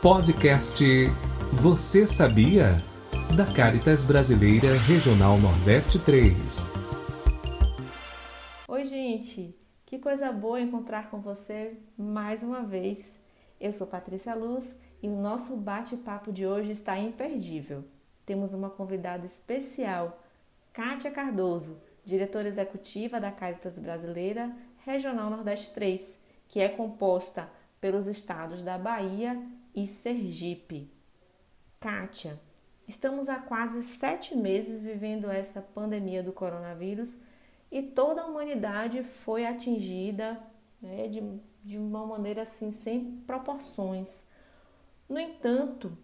Podcast 0.00 0.84
Você 1.54 2.06
Sabia? 2.06 2.76
Da 3.36 3.44
Caritas 3.52 4.04
Brasileira 4.04 4.78
Regional 4.86 5.36
Nordeste 5.38 5.98
3. 5.98 6.68
Oi, 8.68 8.84
gente! 8.84 9.58
Que 9.84 9.98
coisa 9.98 10.30
boa 10.30 10.60
encontrar 10.60 11.10
com 11.10 11.20
você 11.20 11.76
mais 11.98 12.44
uma 12.44 12.62
vez. 12.62 13.16
Eu 13.60 13.72
sou 13.72 13.88
Patrícia 13.88 14.36
Luz 14.36 14.76
e 15.02 15.08
o 15.08 15.20
nosso 15.20 15.56
bate-papo 15.56 16.32
de 16.32 16.46
hoje 16.46 16.70
está 16.70 16.96
imperdível. 16.96 17.84
Temos 18.24 18.54
uma 18.54 18.70
convidada 18.70 19.26
especial, 19.26 20.22
Kátia 20.72 21.10
Cardoso, 21.10 21.76
diretora 22.04 22.46
executiva 22.46 23.20
da 23.20 23.32
Caritas 23.32 23.76
Brasileira 23.76 24.54
Regional 24.86 25.28
Nordeste 25.28 25.74
3, 25.74 26.20
que 26.48 26.60
é 26.60 26.68
composta 26.68 27.50
pelos 27.80 28.06
estados 28.06 28.62
da 28.62 28.78
Bahia 28.78 29.36
e 29.82 29.86
Sergipe. 29.86 30.90
Kátia, 31.78 32.40
estamos 32.88 33.28
há 33.28 33.38
quase 33.38 33.80
sete 33.82 34.36
meses 34.36 34.82
vivendo 34.82 35.30
essa 35.30 35.62
pandemia 35.62 36.20
do 36.20 36.32
coronavírus 36.32 37.16
e 37.70 37.80
toda 37.80 38.22
a 38.22 38.26
humanidade 38.26 39.04
foi 39.04 39.46
atingida 39.46 40.42
né, 40.82 41.06
de, 41.06 41.22
de 41.62 41.78
uma 41.78 42.04
maneira 42.04 42.42
assim 42.42 42.72
sem 42.72 43.22
proporções. 43.24 44.26
No 45.08 45.20
entanto, 45.20 45.96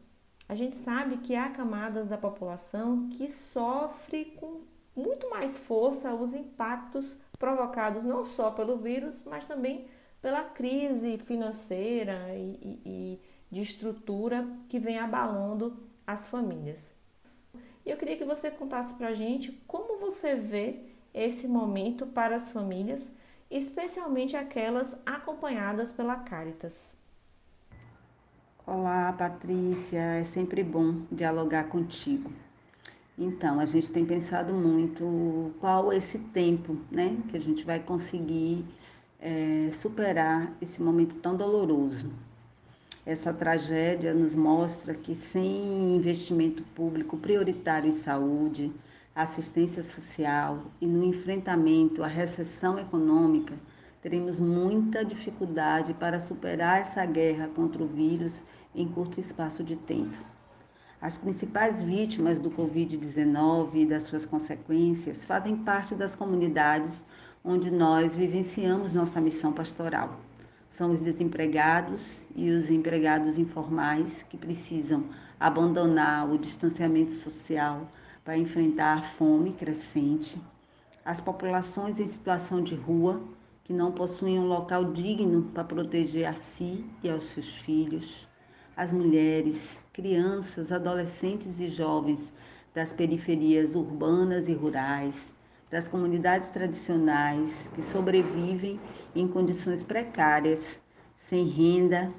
a 0.48 0.54
gente 0.54 0.76
sabe 0.76 1.16
que 1.16 1.34
há 1.34 1.50
camadas 1.50 2.08
da 2.08 2.16
população 2.16 3.08
que 3.08 3.28
sofre 3.28 4.26
com 4.36 4.60
muito 4.94 5.28
mais 5.28 5.58
força 5.58 6.14
os 6.14 6.32
impactos 6.32 7.18
provocados 7.40 8.04
não 8.04 8.22
só 8.22 8.52
pelo 8.52 8.76
vírus, 8.76 9.24
mas 9.26 9.48
também 9.48 9.88
pela 10.22 10.44
crise 10.44 11.18
financeira 11.18 12.28
e, 12.36 12.58
e, 12.62 12.80
e 12.86 13.33
de 13.50 13.60
estrutura 13.60 14.48
que 14.68 14.78
vem 14.78 14.98
abalando 14.98 15.76
as 16.06 16.28
famílias. 16.28 16.92
E 17.84 17.90
eu 17.90 17.96
queria 17.96 18.16
que 18.16 18.24
você 18.24 18.50
contasse 18.50 18.94
para 18.94 19.08
a 19.08 19.14
gente 19.14 19.52
como 19.66 19.98
você 19.98 20.34
vê 20.34 20.80
esse 21.12 21.46
momento 21.46 22.06
para 22.06 22.34
as 22.34 22.50
famílias, 22.50 23.12
especialmente 23.50 24.36
aquelas 24.36 25.00
acompanhadas 25.06 25.92
pela 25.92 26.16
Caritas. 26.16 26.96
Olá, 28.66 29.12
Patrícia, 29.12 30.00
é 30.00 30.24
sempre 30.24 30.64
bom 30.64 31.02
dialogar 31.12 31.64
contigo. 31.64 32.32
Então, 33.16 33.60
a 33.60 33.66
gente 33.66 33.90
tem 33.90 34.04
pensado 34.04 34.52
muito 34.52 35.54
qual 35.60 35.92
esse 35.92 36.18
tempo, 36.18 36.76
né, 36.90 37.16
que 37.28 37.36
a 37.36 37.40
gente 37.40 37.64
vai 37.64 37.78
conseguir 37.78 38.64
é, 39.20 39.70
superar 39.72 40.52
esse 40.60 40.82
momento 40.82 41.16
tão 41.16 41.36
doloroso. 41.36 42.10
Essa 43.06 43.34
tragédia 43.34 44.14
nos 44.14 44.34
mostra 44.34 44.94
que 44.94 45.14
sem 45.14 45.94
investimento 45.94 46.62
público 46.74 47.18
prioritário 47.18 47.90
em 47.90 47.92
saúde, 47.92 48.72
assistência 49.14 49.82
social 49.82 50.62
e 50.80 50.86
no 50.86 51.04
enfrentamento 51.04 52.02
à 52.02 52.06
recessão 52.06 52.78
econômica, 52.78 53.52
teremos 54.00 54.40
muita 54.40 55.04
dificuldade 55.04 55.92
para 55.92 56.18
superar 56.18 56.80
essa 56.80 57.04
guerra 57.04 57.50
contra 57.54 57.82
o 57.82 57.86
vírus 57.86 58.42
em 58.74 58.88
curto 58.88 59.20
espaço 59.20 59.62
de 59.62 59.76
tempo. 59.76 60.16
As 60.98 61.18
principais 61.18 61.82
vítimas 61.82 62.38
do 62.38 62.50
Covid-19 62.50 63.74
e 63.74 63.84
das 63.84 64.04
suas 64.04 64.24
consequências 64.24 65.26
fazem 65.26 65.54
parte 65.58 65.94
das 65.94 66.16
comunidades 66.16 67.04
onde 67.44 67.70
nós 67.70 68.14
vivenciamos 68.14 68.94
nossa 68.94 69.20
missão 69.20 69.52
pastoral. 69.52 70.18
São 70.74 70.90
os 70.90 71.00
desempregados 71.00 72.02
e 72.34 72.50
os 72.50 72.68
empregados 72.68 73.38
informais 73.38 74.24
que 74.24 74.36
precisam 74.36 75.04
abandonar 75.38 76.28
o 76.28 76.36
distanciamento 76.36 77.12
social 77.12 77.86
para 78.24 78.36
enfrentar 78.36 78.98
a 78.98 79.02
fome 79.02 79.52
crescente, 79.52 80.42
as 81.04 81.20
populações 81.20 82.00
em 82.00 82.08
situação 82.08 82.60
de 82.60 82.74
rua 82.74 83.22
que 83.62 83.72
não 83.72 83.92
possuem 83.92 84.36
um 84.36 84.48
local 84.48 84.92
digno 84.92 85.44
para 85.54 85.62
proteger 85.62 86.26
a 86.26 86.34
si 86.34 86.84
e 87.04 87.08
aos 87.08 87.22
seus 87.22 87.54
filhos, 87.54 88.26
as 88.76 88.92
mulheres, 88.92 89.78
crianças, 89.92 90.72
adolescentes 90.72 91.60
e 91.60 91.68
jovens 91.68 92.32
das 92.74 92.92
periferias 92.92 93.76
urbanas 93.76 94.48
e 94.48 94.52
rurais, 94.52 95.32
das 95.74 95.88
comunidades 95.88 96.50
tradicionais 96.50 97.68
que 97.74 97.82
sobrevivem 97.82 98.78
em 99.12 99.26
condições 99.26 99.82
precárias, 99.82 100.78
sem 101.16 101.48
renda, 101.48 102.12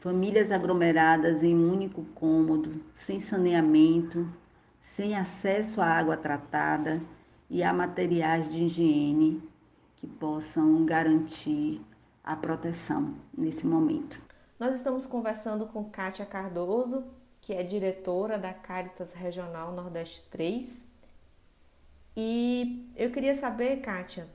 famílias 0.00 0.50
aglomeradas 0.50 1.44
em 1.44 1.54
um 1.54 1.72
único 1.72 2.02
cômodo, 2.06 2.82
sem 2.96 3.20
saneamento, 3.20 4.28
sem 4.80 5.14
acesso 5.14 5.80
à 5.80 5.86
água 5.86 6.16
tratada 6.16 7.00
e 7.48 7.62
a 7.62 7.72
materiais 7.72 8.48
de 8.48 8.64
higiene 8.64 9.48
que 9.94 10.08
possam 10.08 10.84
garantir 10.84 11.80
a 12.24 12.34
proteção 12.34 13.14
nesse 13.32 13.64
momento. 13.64 14.20
Nós 14.58 14.76
estamos 14.76 15.06
conversando 15.06 15.66
com 15.66 15.84
Kátia 15.84 16.26
Cardoso, 16.26 17.04
que 17.40 17.52
é 17.52 17.62
diretora 17.62 18.36
da 18.36 18.52
Caritas 18.52 19.14
Regional 19.14 19.72
Nordeste 19.72 20.26
3, 20.30 20.97
e 22.20 22.90
eu 22.96 23.12
queria 23.12 23.32
saber, 23.32 23.76
Kátia, 23.76 24.26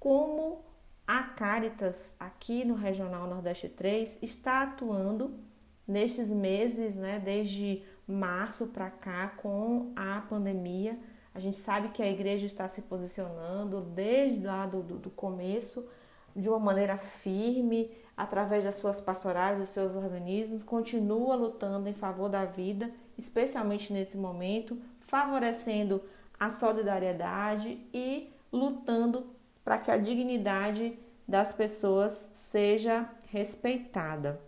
como 0.00 0.64
a 1.06 1.22
Caritas 1.22 2.14
aqui 2.18 2.64
no 2.64 2.74
Regional 2.74 3.28
Nordeste 3.28 3.68
3 3.68 4.22
está 4.22 4.62
atuando 4.62 5.38
nestes 5.86 6.30
meses, 6.30 6.96
né, 6.96 7.20
desde 7.22 7.82
março 8.08 8.68
para 8.68 8.88
cá 8.88 9.28
com 9.36 9.92
a 9.94 10.22
pandemia. 10.30 10.98
A 11.34 11.40
gente 11.40 11.58
sabe 11.58 11.90
que 11.90 12.02
a 12.02 12.10
igreja 12.10 12.46
está 12.46 12.66
se 12.68 12.80
posicionando 12.80 13.82
desde 13.82 14.46
lá 14.46 14.64
do, 14.64 14.82
do, 14.82 14.96
do 14.96 15.10
começo 15.10 15.86
de 16.34 16.48
uma 16.48 16.58
maneira 16.58 16.96
firme, 16.96 17.90
através 18.16 18.64
das 18.64 18.76
suas 18.76 18.98
pastorais, 18.98 19.58
dos 19.58 19.68
seus 19.68 19.94
organismos, 19.94 20.62
continua 20.62 21.34
lutando 21.34 21.86
em 21.86 21.92
favor 21.92 22.30
da 22.30 22.46
vida, 22.46 22.90
especialmente 23.18 23.92
nesse 23.92 24.16
momento, 24.16 24.80
favorecendo 25.00 26.02
a 26.38 26.50
solidariedade 26.50 27.78
e 27.92 28.30
lutando 28.52 29.26
para 29.64 29.78
que 29.78 29.90
a 29.90 29.96
dignidade 29.96 30.98
das 31.26 31.52
pessoas 31.52 32.30
seja 32.32 33.08
respeitada. 33.30 34.40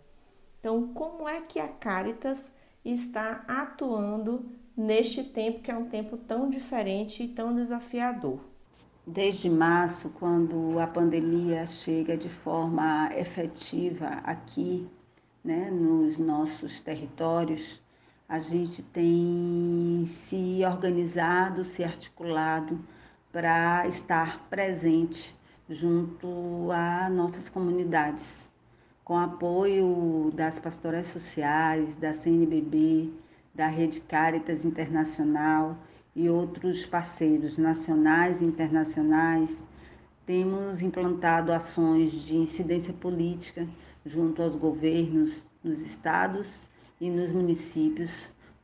Então, 0.59 0.87
como 0.93 1.27
é 1.27 1.41
que 1.41 1.59
a 1.59 1.67
Caritas 1.67 2.53
está 2.85 3.43
atuando 3.47 4.45
neste 4.75 5.23
tempo 5.23 5.61
que 5.61 5.71
é 5.71 5.77
um 5.77 5.89
tempo 5.89 6.17
tão 6.17 6.49
diferente 6.49 7.23
e 7.23 7.27
tão 7.27 7.55
desafiador? 7.55 8.39
Desde 9.05 9.49
março, 9.49 10.09
quando 10.09 10.77
a 10.79 10.85
pandemia 10.85 11.65
chega 11.65 12.17
de 12.17 12.29
forma 12.29 13.09
efetiva 13.15 14.07
aqui, 14.23 14.87
né, 15.43 15.71
nos 15.71 16.17
nossos 16.17 16.81
territórios, 16.81 17.81
a 18.29 18.39
gente 18.39 18.83
tem 18.83 20.05
se 20.27 20.59
organizado, 20.65 21.63
se 21.63 21.81
articulado 21.81 22.77
para 23.31 23.87
estar 23.87 24.45
presente 24.49 25.33
junto 25.69 26.69
a 26.71 27.09
nossas 27.09 27.49
comunidades, 27.49 28.25
com 29.03 29.17
apoio 29.17 30.29
das 30.33 30.59
pastorais 30.59 31.07
sociais, 31.11 31.95
da 31.95 32.13
CNBB, 32.13 33.13
da 33.55 33.67
Rede 33.67 34.01
Caritas 34.01 34.65
Internacional 34.65 35.77
e 36.13 36.29
outros 36.29 36.85
parceiros 36.85 37.57
nacionais 37.57 38.41
e 38.41 38.45
internacionais. 38.45 39.55
Temos 40.25 40.81
implantado 40.81 41.53
ações 41.53 42.11
de 42.11 42.35
incidência 42.35 42.93
política 42.93 43.65
junto 44.05 44.41
aos 44.41 44.55
governos 44.57 45.31
nos 45.63 45.79
estados 45.79 46.49
e 46.99 47.09
nos 47.09 47.31
municípios, 47.31 48.11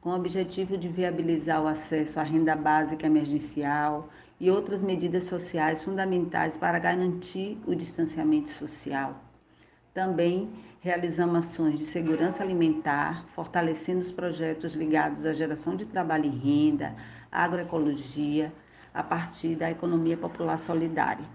com 0.02 0.10
o 0.10 0.16
objetivo 0.16 0.78
de 0.78 0.88
viabilizar 0.88 1.64
o 1.64 1.68
acesso 1.68 2.20
à 2.20 2.24
renda 2.24 2.56
básica 2.56 3.06
emergencial 3.06 4.10
e 4.40 4.50
outras 4.50 4.82
medidas 4.82 5.26
sociais 5.26 5.82
fundamentais 5.82 6.58
para 6.58 6.80
garantir 6.80 7.58
o 7.66 7.76
distanciamento 7.76 8.50
social. 8.52 9.22
Também 9.94 10.50
realizamos 10.82 11.46
ações 11.46 11.80
de 11.80 11.86
segurança 11.86 12.44
alimentar, 12.44 13.26
fortalecendo 13.36 14.02
os 14.02 14.12
projetos 14.12 14.74
ligados 14.74 15.26
à 15.26 15.34
geração 15.34 15.76
de 15.76 15.86
trabalho 15.86 16.26
e 16.26 16.30
renda, 16.30 16.94
agroecologia, 17.32 18.52
a 18.94 19.02
partir 19.02 19.56
da 19.56 19.72
economia 19.72 20.18
popular 20.18 20.58
solidária. 20.58 21.26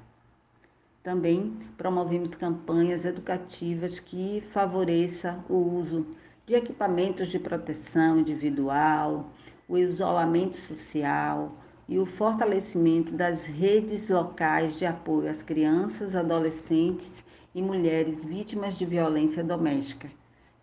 Também 1.03 1.57
promovemos 1.77 2.35
campanhas 2.35 3.05
educativas 3.05 3.99
que 3.99 4.43
favoreçam 4.51 5.43
o 5.49 5.55
uso 5.55 6.07
de 6.49 6.55
equipamentos 6.55 7.29
de 7.29 7.39
proteção 7.39 8.19
individual, 8.19 9.31
o 9.69 9.77
isolamento 9.77 10.57
social 10.57 11.53
e 11.87 11.99
o 11.99 12.07
fortalecimento 12.07 13.13
das 13.13 13.45
redes 13.45 14.09
locais 14.09 14.75
de 14.79 14.87
apoio 14.87 15.29
às 15.29 15.43
crianças, 15.43 16.17
adolescentes 16.17 17.23
e 17.55 17.61
mulheres 17.61 18.25
vítimas 18.25 18.79
de 18.79 18.87
violência 18.87 19.45
doméstica, 19.45 20.11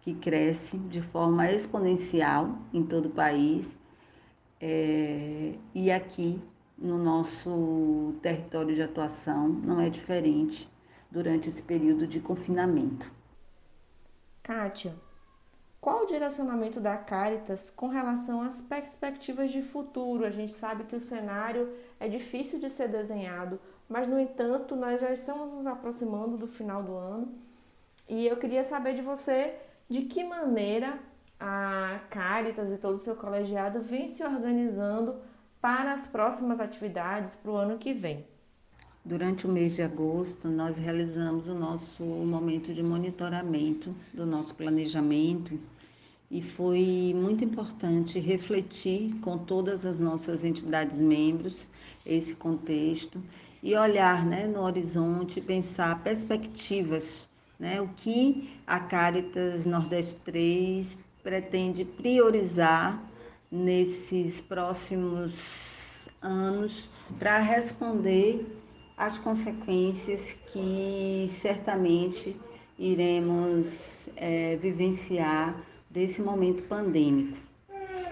que 0.02 0.16
cresce 0.16 0.76
de 0.76 1.04
forma 1.04 1.52
exponencial 1.52 2.58
em 2.74 2.84
todo 2.84 3.06
o 3.06 3.12
país 3.12 3.78
é, 4.60 5.54
e 5.74 5.92
aqui 5.92 6.42
no 6.76 6.98
nosso 6.98 8.16
território 8.24 8.74
de 8.74 8.82
atuação 8.82 9.50
não 9.50 9.80
é 9.80 9.88
diferente 9.88 10.68
durante 11.12 11.48
esse 11.48 11.62
período 11.62 12.08
de 12.08 12.20
confinamento. 12.20 13.12
Kátia, 14.42 14.94
qual 15.86 16.02
o 16.02 16.08
direcionamento 16.08 16.80
da 16.80 16.98
Caritas 16.98 17.70
com 17.70 17.88
relação 17.88 18.42
às 18.42 18.60
perspectivas 18.60 19.52
de 19.52 19.62
futuro? 19.62 20.26
A 20.26 20.32
gente 20.32 20.52
sabe 20.52 20.86
que 20.86 20.96
o 20.96 21.00
cenário 21.00 21.72
é 22.00 22.08
difícil 22.08 22.60
de 22.60 22.72
ser 22.72 22.88
desenhado, 22.88 23.60
mas 23.88 24.08
no 24.08 24.20
entanto 24.20 24.76
nós 24.76 25.00
já 25.00 25.14
estamos 25.14 25.54
nos 25.54 25.68
aproximando 25.68 26.40
do 26.40 26.48
final 26.48 26.82
do 26.82 26.96
ano 26.96 27.32
e 28.10 28.26
eu 28.26 28.36
queria 28.38 28.64
saber 28.64 28.96
de 28.96 29.04
você 29.04 29.54
de 29.88 30.02
que 30.06 30.24
maneira 30.24 30.98
a 31.40 32.00
Caritas 32.10 32.72
e 32.72 32.80
todo 32.80 32.96
o 32.96 32.98
seu 32.98 33.16
colegiado 33.16 33.80
vem 33.84 34.08
se 34.08 34.24
organizando 34.24 35.18
para 35.62 35.94
as 35.94 36.08
próximas 36.08 36.60
atividades 36.60 37.36
para 37.36 37.52
o 37.52 37.56
ano 37.56 37.78
que 37.78 37.94
vem. 37.94 38.26
Durante 39.08 39.46
o 39.46 39.52
mês 39.52 39.76
de 39.76 39.84
agosto, 39.84 40.48
nós 40.48 40.80
realizamos 40.80 41.48
o 41.48 41.54
nosso 41.54 42.04
momento 42.04 42.74
de 42.74 42.82
monitoramento 42.82 43.94
do 44.12 44.26
nosso 44.26 44.56
planejamento 44.56 45.60
e 46.30 46.42
foi 46.42 47.14
muito 47.16 47.44
importante 47.44 48.20
refletir 48.20 49.16
com 49.22 49.38
todas 49.38 49.86
as 49.86 50.00
nossas 50.00 50.44
entidades 50.44 50.98
membros 50.98 51.68
esse 52.06 52.34
contexto 52.36 53.22
e 53.62 53.76
olhar 53.76 54.26
né, 54.26 54.46
no 54.48 54.62
horizonte, 54.62 55.42
pensar 55.42 56.04
perspectivas 56.04 57.28
né? 57.60 57.82
O 57.82 57.88
que 57.90 58.50
a 58.68 58.80
Caritas 58.80 59.66
Nordeste 59.66 60.18
3 60.26 60.98
pretende 61.24 61.86
priorizar 61.86 63.02
nesses 63.52 64.42
próximos 64.42 65.34
anos 66.22 66.90
para 67.18 67.40
responder 67.40 68.46
às 68.98 69.18
consequências 69.18 70.36
que 70.52 71.28
certamente 71.30 72.36
iremos 72.78 74.10
é, 74.16 74.58
vivenciar 74.58 75.56
desse 75.96 76.22
momento 76.22 76.62
pandêmico. 76.64 77.40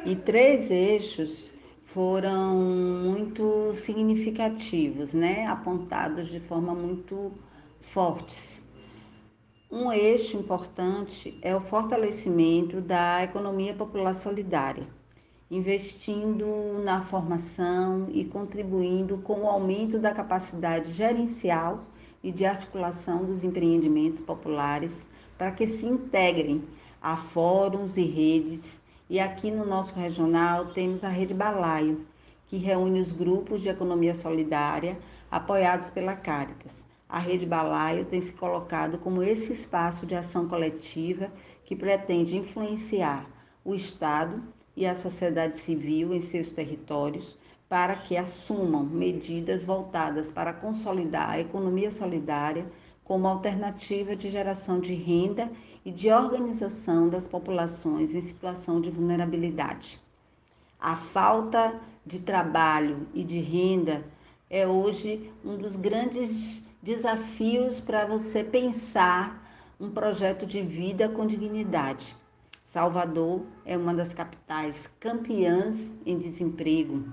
E 0.03 0.15
três 0.15 0.71
eixos 0.71 1.53
foram 1.85 2.55
muito 2.55 3.75
significativos, 3.75 5.13
né? 5.13 5.45
apontados 5.45 6.29
de 6.29 6.39
forma 6.39 6.73
muito 6.73 7.31
fortes 7.81 8.63
um 9.75 9.91
eixo 9.91 10.37
importante 10.37 11.35
é 11.41 11.55
o 11.55 11.59
fortalecimento 11.59 12.79
da 12.79 13.23
economia 13.23 13.73
popular 13.73 14.13
solidária, 14.13 14.83
investindo 15.49 16.79
na 16.83 17.01
formação 17.01 18.07
e 18.11 18.23
contribuindo 18.23 19.17
com 19.17 19.41
o 19.41 19.47
aumento 19.47 19.97
da 19.97 20.13
capacidade 20.13 20.91
gerencial 20.91 21.85
e 22.23 22.31
de 22.31 22.45
articulação 22.45 23.25
dos 23.25 23.43
empreendimentos 23.43 24.21
populares 24.21 25.07
para 25.39 25.49
que 25.49 25.65
se 25.65 25.87
integrem 25.87 26.63
a 27.03 27.17
fóruns 27.17 27.97
e 27.97 28.03
redes. 28.03 28.81
E 29.09 29.19
aqui 29.19 29.51
no 29.51 29.65
nosso 29.65 29.93
regional 29.93 30.67
temos 30.67 31.03
a 31.03 31.09
Rede 31.09 31.35
Balaio, 31.35 32.07
que 32.47 32.57
reúne 32.57 32.99
os 33.01 33.11
grupos 33.11 33.61
de 33.61 33.69
economia 33.69 34.15
solidária 34.15 34.97
apoiados 35.29 35.89
pela 35.91 36.15
Caritas 36.15 36.83
a 37.13 37.19
Rede 37.19 37.45
Balaio 37.45 38.05
tem 38.05 38.19
se 38.19 38.31
colocado 38.31 38.97
como 38.97 39.21
esse 39.21 39.53
espaço 39.53 40.03
de 40.03 40.15
ação 40.15 40.47
coletiva 40.47 41.31
que 41.63 41.75
pretende 41.75 42.35
influenciar 42.35 43.29
o 43.63 43.75
Estado 43.75 44.41
e 44.75 44.83
a 44.83 44.95
sociedade 44.95 45.53
civil 45.53 46.11
em 46.11 46.19
seus 46.19 46.51
territórios 46.51 47.37
para 47.69 47.95
que 47.95 48.17
assumam 48.17 48.83
medidas 48.83 49.61
voltadas 49.61 50.31
para 50.31 50.53
consolidar 50.53 51.29
a 51.29 51.39
economia 51.39 51.91
solidária 51.91 52.65
como 53.03 53.27
alternativa 53.27 54.15
de 54.15 54.29
geração 54.29 54.79
de 54.79 54.93
renda 54.93 55.51
e 55.85 55.91
de 55.91 56.09
organização 56.09 57.09
das 57.09 57.27
populações 57.27 58.15
em 58.15 58.21
situação 58.21 58.79
de 58.79 58.89
vulnerabilidade. 58.89 60.01
A 60.79 60.95
falta 60.95 61.79
de 62.05 62.19
trabalho 62.19 63.07
e 63.13 63.23
de 63.23 63.39
renda 63.39 64.05
é 64.49 64.67
hoje 64.67 65.31
um 65.43 65.57
dos 65.57 65.75
grandes 65.75 66.65
desafios 66.81 67.79
para 67.79 68.05
você 68.05 68.43
pensar 68.43 69.41
um 69.79 69.89
projeto 69.89 70.45
de 70.45 70.61
vida 70.61 71.09
com 71.09 71.25
dignidade. 71.25 72.15
Salvador 72.65 73.45
é 73.65 73.77
uma 73.77 73.93
das 73.93 74.13
capitais 74.13 74.89
campeãs 74.99 75.91
em 76.05 76.17
desemprego 76.17 77.03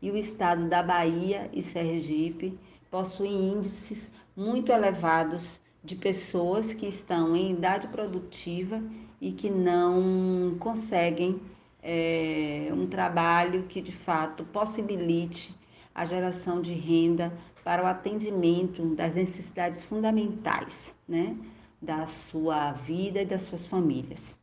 e 0.00 0.10
o 0.10 0.16
estado 0.16 0.68
da 0.68 0.82
Bahia 0.82 1.50
e 1.52 1.62
Sergipe 1.62 2.58
possuem 2.90 3.52
índices 3.54 4.10
muito 4.36 4.70
elevados 4.70 5.42
de 5.82 5.96
pessoas 5.96 6.74
que 6.74 6.86
estão 6.86 7.34
em 7.34 7.52
idade 7.52 7.88
produtiva 7.88 8.82
e 9.20 9.32
que 9.32 9.48
não 9.48 10.56
conseguem 10.58 11.40
é, 11.82 12.68
um 12.72 12.86
trabalho 12.86 13.64
que 13.64 13.80
de 13.80 13.92
fato 13.92 14.44
possibilite 14.44 15.54
a 15.94 16.04
geração 16.04 16.60
de 16.60 16.74
renda 16.74 17.32
para 17.64 17.82
o 17.82 17.86
atendimento 17.86 18.84
das 18.94 19.14
necessidades 19.14 19.82
fundamentais 19.84 20.94
né, 21.08 21.36
da 21.80 22.06
sua 22.06 22.72
vida 22.72 23.22
e 23.22 23.24
das 23.24 23.42
suas 23.42 23.66
famílias. 23.66 24.38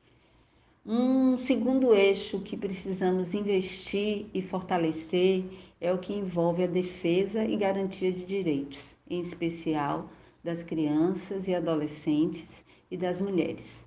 Um 0.85 1.37
segundo 1.37 1.93
eixo 1.93 2.39
que 2.39 2.57
precisamos 2.57 3.33
investir 3.33 4.25
e 4.33 4.41
fortalecer 4.41 5.45
é 5.79 5.93
o 5.93 5.97
que 5.97 6.13
envolve 6.13 6.63
a 6.63 6.67
defesa 6.67 7.45
e 7.45 7.55
garantia 7.55 8.11
de 8.11 8.25
direitos, 8.25 8.79
em 9.09 9.21
especial 9.21 10.09
das 10.43 10.63
crianças 10.63 11.47
e 11.47 11.55
adolescentes 11.55 12.63
e 12.89 12.97
das 12.97 13.19
mulheres. 13.19 13.83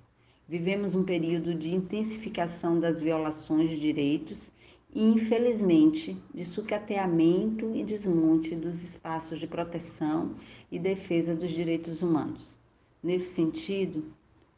Vivemos 0.47 0.95
um 0.95 1.03
período 1.03 1.53
de 1.53 1.75
intensificação 1.75 2.79
das 2.79 2.99
violações 2.99 3.69
de 3.69 3.79
direitos 3.79 4.49
e, 4.93 5.03
infelizmente, 5.03 6.17
de 6.33 6.45
sucateamento 6.45 7.75
e 7.75 7.83
desmonte 7.83 8.55
dos 8.55 8.81
espaços 8.81 9.39
de 9.39 9.47
proteção 9.47 10.35
e 10.71 10.79
defesa 10.79 11.35
dos 11.35 11.51
direitos 11.51 12.01
humanos. 12.01 12.49
Nesse 13.03 13.33
sentido, 13.33 14.05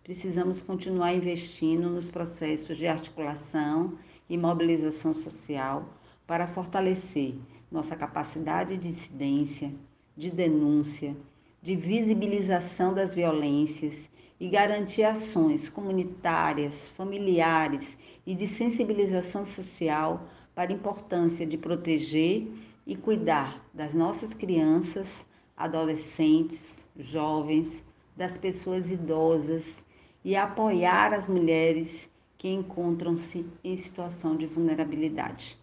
precisamos 0.03 0.61
continuar 0.61 1.13
investindo 1.13 1.89
nos 1.89 2.09
processos 2.09 2.77
de 2.77 2.87
articulação 2.87 3.97
e 4.29 4.37
mobilização 4.37 5.13
social 5.13 5.87
para 6.25 6.47
fortalecer 6.47 7.35
nossa 7.71 7.95
capacidade 7.95 8.77
de 8.77 8.87
incidência, 8.87 9.73
de 10.19 10.29
denúncia, 10.29 11.15
de 11.61 11.77
visibilização 11.77 12.93
das 12.93 13.13
violências 13.13 14.09
e 14.37 14.49
garantir 14.49 15.03
ações 15.03 15.69
comunitárias, 15.69 16.89
familiares 16.89 17.97
e 18.27 18.35
de 18.35 18.45
sensibilização 18.45 19.45
social 19.45 20.27
para 20.53 20.71
a 20.71 20.75
importância 20.75 21.45
de 21.45 21.57
proteger 21.57 22.51
e 22.85 22.97
cuidar 22.97 23.65
das 23.73 23.93
nossas 23.93 24.33
crianças, 24.33 25.25
adolescentes, 25.55 26.85
jovens, 26.97 27.81
das 28.13 28.37
pessoas 28.37 28.91
idosas 28.91 29.81
e 30.25 30.35
apoiar 30.35 31.13
as 31.13 31.29
mulheres 31.29 32.09
que 32.37 32.49
encontram-se 32.49 33.45
em 33.63 33.77
situação 33.77 34.35
de 34.35 34.45
vulnerabilidade. 34.47 35.57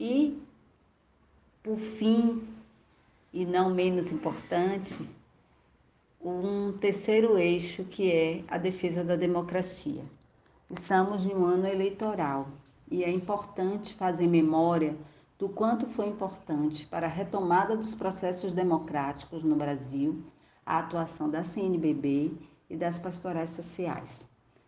E, 0.00 0.38
por 1.62 1.78
fim, 1.78 2.56
e 3.32 3.44
não 3.44 3.74
menos 3.74 4.10
importante, 4.10 4.94
um 6.20 6.72
terceiro 6.72 7.38
eixo 7.38 7.84
que 7.84 8.10
é 8.10 8.44
a 8.48 8.58
defesa 8.58 9.04
da 9.04 9.16
democracia. 9.16 10.02
Estamos 10.70 11.24
em 11.24 11.34
um 11.34 11.44
ano 11.44 11.66
eleitoral 11.66 12.48
e 12.90 13.04
é 13.04 13.10
importante 13.10 13.94
fazer 13.94 14.26
memória 14.26 14.96
do 15.38 15.48
quanto 15.48 15.86
foi 15.86 16.08
importante 16.08 16.86
para 16.86 17.06
a 17.06 17.10
retomada 17.10 17.76
dos 17.76 17.94
processos 17.94 18.52
democráticos 18.52 19.44
no 19.44 19.54
Brasil 19.54 20.22
a 20.66 20.80
atuação 20.80 21.30
da 21.30 21.44
CNBB 21.44 22.32
e 22.68 22.76
das 22.76 22.98
pastorais 22.98 23.50
sociais. 23.50 24.26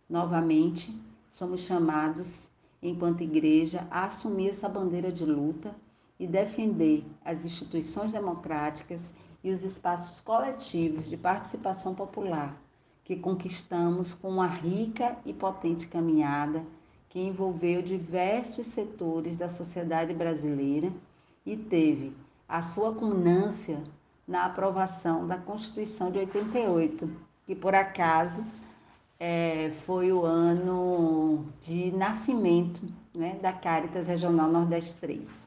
Novamente, 0.09 0.99
somos 1.31 1.61
chamados, 1.61 2.49
enquanto 2.81 3.21
igreja, 3.21 3.85
a 3.91 4.05
assumir 4.05 4.49
essa 4.49 4.67
bandeira 4.67 5.11
de 5.11 5.23
luta 5.23 5.75
e 6.21 6.27
defender 6.27 7.03
as 7.25 7.43
instituições 7.43 8.13
democráticas 8.13 9.01
e 9.43 9.51
os 9.51 9.63
espaços 9.63 10.21
coletivos 10.21 11.09
de 11.09 11.17
participação 11.17 11.95
popular 11.95 12.55
que 13.03 13.15
conquistamos 13.15 14.13
com 14.13 14.29
uma 14.29 14.45
rica 14.45 15.17
e 15.25 15.33
potente 15.33 15.87
caminhada 15.87 16.63
que 17.09 17.19
envolveu 17.19 17.81
diversos 17.81 18.67
setores 18.67 19.35
da 19.35 19.49
sociedade 19.49 20.13
brasileira 20.13 20.93
e 21.43 21.57
teve 21.57 22.15
a 22.47 22.61
sua 22.61 22.93
culminância 22.93 23.79
na 24.27 24.45
aprovação 24.45 25.25
da 25.25 25.37
Constituição 25.37 26.11
de 26.11 26.19
88, 26.19 27.09
que 27.47 27.55
por 27.55 27.73
acaso 27.73 28.45
é, 29.19 29.71
foi 29.87 30.11
o 30.13 30.23
ano 30.23 31.45
de 31.61 31.91
nascimento 31.91 32.81
né, 33.11 33.39
da 33.41 33.51
Caritas 33.51 34.05
Regional 34.05 34.49
Nordeste 34.49 34.93
3. 35.01 35.40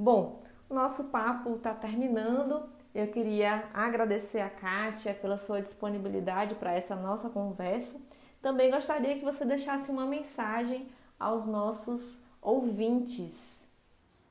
Bom, 0.00 0.40
o 0.70 0.74
nosso 0.74 1.06
papo 1.06 1.56
está 1.56 1.74
terminando. 1.74 2.62
Eu 2.94 3.08
queria 3.08 3.64
agradecer 3.74 4.38
a 4.38 4.48
Kátia 4.48 5.12
pela 5.12 5.36
sua 5.36 5.60
disponibilidade 5.60 6.54
para 6.54 6.72
essa 6.72 6.94
nossa 6.94 7.28
conversa. 7.28 8.00
Também 8.40 8.70
gostaria 8.70 9.18
que 9.18 9.24
você 9.24 9.44
deixasse 9.44 9.90
uma 9.90 10.06
mensagem 10.06 10.86
aos 11.18 11.48
nossos 11.48 12.22
ouvintes. 12.40 13.68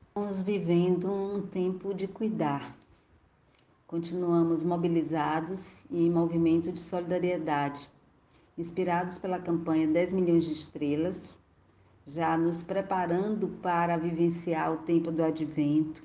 Estamos 0.07 0.41
vivendo 0.41 1.11
um 1.11 1.45
tempo 1.45 1.93
de 1.93 2.07
cuidar. 2.07 2.73
Continuamos 3.85 4.63
mobilizados 4.63 5.59
e 5.91 6.07
em 6.07 6.09
movimento 6.09 6.71
de 6.71 6.79
solidariedade, 6.79 7.89
inspirados 8.57 9.17
pela 9.17 9.37
campanha 9.37 9.85
10 9.85 10.13
milhões 10.13 10.45
de 10.45 10.53
estrelas, 10.53 11.17
já 12.07 12.37
nos 12.37 12.63
preparando 12.63 13.49
para 13.61 13.97
vivenciar 13.97 14.71
o 14.71 14.77
tempo 14.77 15.11
do 15.11 15.21
advento, 15.21 16.01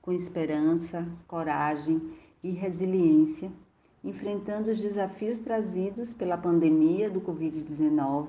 com 0.00 0.12
esperança, 0.12 1.04
coragem 1.26 2.00
e 2.44 2.52
resiliência, 2.52 3.50
enfrentando 4.04 4.70
os 4.70 4.80
desafios 4.80 5.40
trazidos 5.40 6.14
pela 6.14 6.38
pandemia 6.38 7.10
do 7.10 7.20
Covid-19 7.20 8.28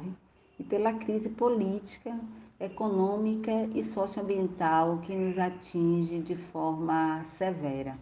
e 0.59 0.63
pela 0.63 0.93
crise 0.93 1.29
política, 1.29 2.19
econômica 2.59 3.51
e 3.75 3.83
socioambiental 3.83 4.97
que 4.99 5.15
nos 5.15 5.37
atinge 5.37 6.19
de 6.19 6.35
forma 6.35 7.23
severa. 7.25 7.97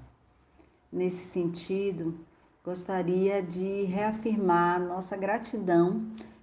Nesse 0.91 1.25
sentido, 1.31 2.17
gostaria 2.63 3.41
de 3.41 3.83
reafirmar 3.83 4.79
nossa 4.79 5.17
gratidão 5.17 5.99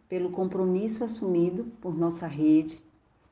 pelo 0.09 0.31
compromisso 0.31 1.05
assumido 1.05 1.65
por 1.81 1.97
nossa 1.97 2.27
rede, 2.27 2.83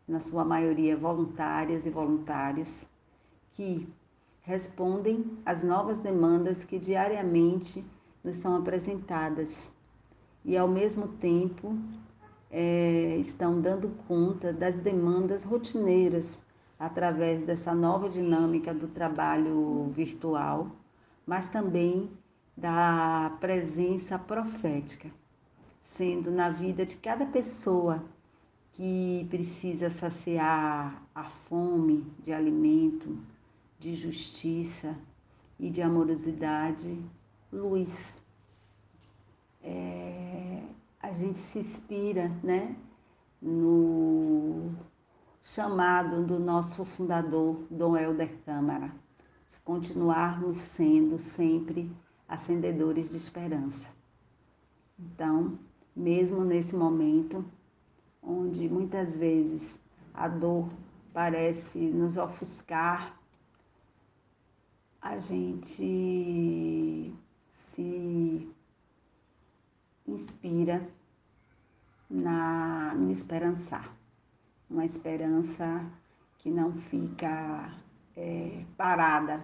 na 0.07 0.21
sua 0.21 0.45
maioria 0.45 0.97
voluntárias 0.97 1.87
e 1.87 1.91
voluntários, 1.91 2.87
que 3.53 3.89
respondem 4.43 5.39
às 5.45 5.65
novas 5.65 5.99
demandas 6.01 6.63
que 6.65 6.79
diariamente 6.79 7.85
nos 8.23 8.37
são 8.37 8.57
apresentadas 8.57 9.73
e, 10.45 10.57
ao 10.57 10.69
mesmo 10.69 11.09
tempo, 11.09 11.77
é, 12.51 13.17
estão 13.17 13.61
dando 13.61 13.89
conta 14.07 14.53
das 14.53 14.77
demandas 14.77 15.43
rotineiras 15.43 16.39
através 16.79 17.43
dessa 17.45 17.75
nova 17.75 18.09
dinâmica 18.09 18.73
do 18.73 18.87
trabalho 18.87 19.91
virtual, 19.93 20.71
mas 21.27 21.49
também 21.49 22.11
da 22.57 23.37
presença 23.41 24.19
profética 24.19 25.11
sendo 25.97 26.31
na 26.31 26.51
vida 26.51 26.85
de 26.85 26.97
cada 26.97 27.27
pessoa 27.27 28.05
que 28.73 29.27
precisa 29.31 29.89
saciar 29.89 31.03
a 31.15 31.25
fome 31.25 32.07
de 32.23 32.33
alimento, 32.33 33.19
de 33.79 33.95
justiça 33.95 34.95
e 35.59 35.71
de 35.71 35.81
amorosidade, 35.81 37.03
luz. 37.51 38.21
É, 39.63 40.63
a 41.01 41.13
gente 41.13 41.39
se 41.39 41.61
inspira 41.61 42.29
né, 42.43 42.77
no 43.41 44.75
chamado 45.43 46.25
do 46.25 46.39
nosso 46.39 46.85
fundador, 46.85 47.59
Dom 47.71 47.97
Helder 47.97 48.37
Câmara, 48.45 48.93
continuarmos 49.65 50.57
sendo 50.57 51.19
sempre 51.19 51.91
acendedores 52.29 53.09
de 53.09 53.17
esperança. 53.17 53.89
Então, 54.99 55.59
mesmo 55.97 56.45
nesse 56.45 56.77
momento 56.77 57.43
onde 58.23 58.69
muitas 58.69 59.17
vezes 59.17 59.79
a 60.13 60.29
dor 60.29 60.69
parece 61.13 61.79
nos 61.79 62.19
ofuscar, 62.19 63.19
a 65.01 65.19
gente 65.19 67.15
se 67.75 68.53
inspira 70.07 70.87
na, 72.11 72.95
no 72.95 73.11
esperançar, 73.11 73.97
uma 74.69 74.85
esperança 74.85 75.85
que 76.39 76.51
não 76.51 76.73
fica 76.73 77.73
é, 78.17 78.65
parada, 78.77 79.43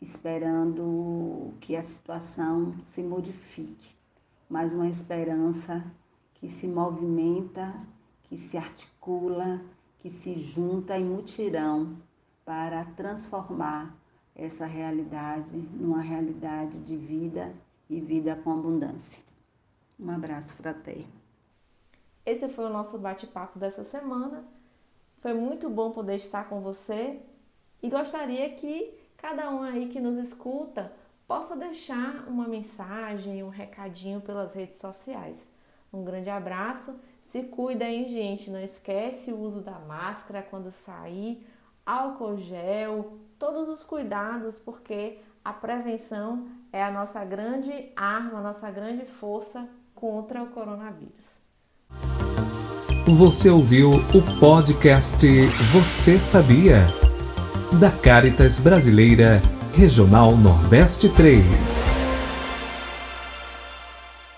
esperando 0.00 1.52
que 1.60 1.76
a 1.76 1.82
situação 1.82 2.72
se 2.84 3.02
modifique 3.02 3.96
mas 4.48 4.72
uma 4.72 4.88
esperança 4.88 5.84
que 6.34 6.48
se 6.48 6.66
movimenta, 6.66 7.74
que 8.24 8.36
se 8.36 8.56
articula, 8.56 9.60
que 9.98 10.10
se 10.10 10.38
junta 10.38 10.98
em 10.98 11.04
mutirão 11.04 11.96
para 12.44 12.84
transformar 12.96 13.94
essa 14.34 14.66
realidade 14.66 15.56
numa 15.56 16.00
realidade 16.00 16.80
de 16.80 16.96
vida 16.96 17.54
e 17.88 18.00
vida 18.00 18.36
com 18.36 18.52
abundância. 18.52 19.22
Um 19.98 20.10
abraço 20.10 20.50
fraterno. 20.50 21.06
Esse 22.24 22.48
foi 22.48 22.66
o 22.66 22.70
nosso 22.70 22.98
bate-papo 22.98 23.58
dessa 23.58 23.82
semana. 23.82 24.44
Foi 25.20 25.32
muito 25.32 25.70
bom 25.70 25.90
poder 25.90 26.16
estar 26.16 26.48
com 26.48 26.60
você 26.60 27.20
e 27.82 27.88
gostaria 27.88 28.50
que 28.54 28.92
cada 29.16 29.50
um 29.50 29.62
aí 29.62 29.88
que 29.88 30.00
nos 30.00 30.18
escuta 30.18 30.92
possa 31.26 31.56
deixar 31.56 32.24
uma 32.28 32.46
mensagem, 32.46 33.42
um 33.42 33.48
recadinho 33.48 34.20
pelas 34.20 34.54
redes 34.54 34.78
sociais. 34.78 35.52
Um 35.92 36.04
grande 36.04 36.30
abraço, 36.30 36.94
se 37.22 37.42
cuida 37.42 37.84
aí, 37.84 38.08
gente. 38.08 38.50
Não 38.50 38.60
esquece 38.60 39.32
o 39.32 39.38
uso 39.38 39.60
da 39.60 39.78
máscara 39.80 40.46
quando 40.48 40.70
sair, 40.70 41.46
álcool 41.84 42.36
gel, 42.38 43.18
todos 43.38 43.68
os 43.68 43.82
cuidados, 43.82 44.58
porque 44.58 45.18
a 45.44 45.52
prevenção 45.52 46.46
é 46.72 46.82
a 46.82 46.90
nossa 46.90 47.24
grande 47.24 47.90
arma, 47.96 48.38
a 48.38 48.42
nossa 48.42 48.70
grande 48.70 49.04
força 49.04 49.68
contra 49.94 50.42
o 50.42 50.48
coronavírus. 50.48 51.36
Você 53.06 53.48
ouviu 53.48 53.90
o 53.90 54.40
podcast 54.40 55.26
Você 55.72 56.18
Sabia? 56.18 56.78
Da 57.80 57.90
Caritas 57.90 58.58
Brasileira 58.58 59.40
Regional 59.78 60.34
Nordeste 60.38 61.10
3. 61.10 62.05